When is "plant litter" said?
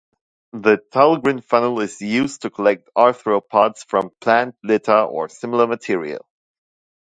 4.19-4.97